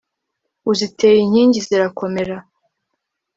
uziteye 0.71 1.17
inkingi 1.21 1.59
zirakomera 1.67 2.37